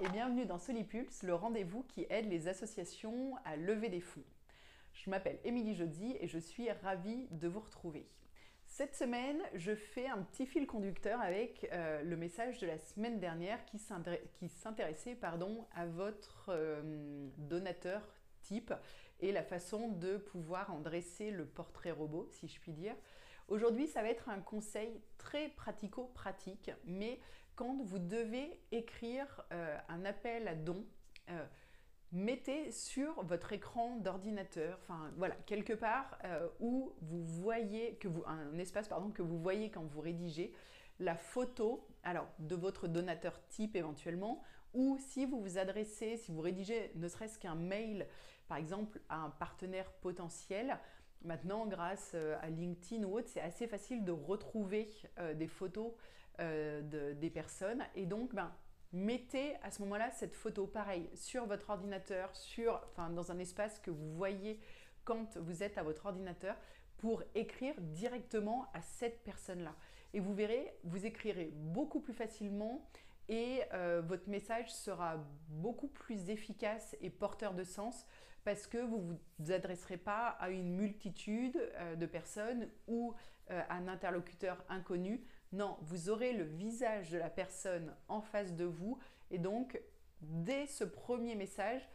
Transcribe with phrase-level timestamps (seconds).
[0.00, 4.24] et bienvenue dans Solipulse, le rendez-vous qui aide les associations à lever des fonds.
[4.94, 8.08] Je m'appelle Émilie Jody et je suis ravie de vous retrouver.
[8.66, 13.20] Cette semaine, je fais un petit fil conducteur avec euh, le message de la semaine
[13.20, 18.00] dernière qui s'intéressait à votre euh, donateur
[18.40, 18.72] type
[19.20, 22.96] et la façon de pouvoir en dresser le portrait robot, si je puis dire.
[23.48, 27.20] Aujourd'hui, ça va être un conseil très pratico-pratique, mais
[27.56, 30.84] quand vous devez écrire euh, un appel à don,
[31.28, 31.44] euh,
[32.10, 38.24] mettez sur votre écran d'ordinateur, enfin voilà, quelque part euh, où vous voyez, que vous,
[38.26, 40.54] un espace pardon, que vous voyez quand vous rédigez,
[40.98, 44.42] la photo alors, de votre donateur type éventuellement,
[44.72, 48.06] ou si vous vous adressez, si vous rédigez ne serait-ce qu'un mail,
[48.48, 50.78] par exemple, à un partenaire potentiel,
[51.24, 55.92] Maintenant, grâce euh, à LinkedIn ou autre, c'est assez facile de retrouver euh, des photos
[56.40, 57.82] euh, des personnes.
[57.94, 58.52] Et donc, ben,
[58.92, 63.78] mettez à ce moment-là cette photo pareil sur votre ordinateur, sur, enfin, dans un espace
[63.78, 64.60] que vous voyez
[65.04, 66.56] quand vous êtes à votre ordinateur
[66.98, 69.74] pour écrire directement à cette personne-là.
[70.12, 72.86] Et vous verrez, vous écrirez beaucoup plus facilement
[73.28, 75.16] et euh, votre message sera
[75.48, 78.06] beaucoup plus efficace et porteur de sens
[78.44, 83.14] parce que vous ne vous adresserez pas à une multitude euh, de personnes ou
[83.50, 85.24] euh, à un interlocuteur inconnu.
[85.52, 88.98] Non, vous aurez le visage de la personne en face de vous
[89.30, 89.80] et donc
[90.20, 91.88] dès ce premier message,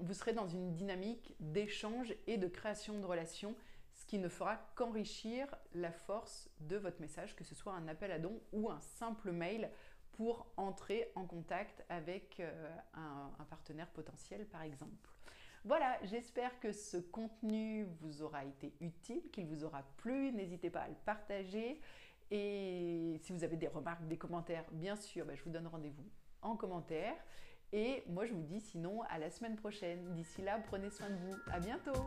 [0.00, 3.54] vous serez dans une dynamique d'échange et de création de relations
[3.94, 8.10] ce qui ne fera qu'enrichir la force de votre message, que ce soit un appel
[8.10, 9.70] à don ou un simple mail
[10.16, 15.10] pour entrer en contact avec euh, un, partenaire potentiel par exemple.
[15.64, 20.30] Voilà, j'espère que ce contenu vous aura été utile, qu'il vous aura plu.
[20.32, 21.80] N'hésitez pas à le partager.
[22.30, 26.08] Et si vous avez des remarques, des commentaires, bien sûr, ben, je vous donne rendez-vous
[26.42, 27.16] en commentaire.
[27.72, 30.12] Et moi, je vous dis sinon à la semaine prochaine.
[30.14, 31.36] D'ici là, prenez soin de vous.
[31.50, 32.04] À bientôt!